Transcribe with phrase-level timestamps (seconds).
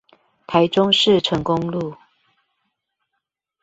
[0.47, 1.95] 台中市成功路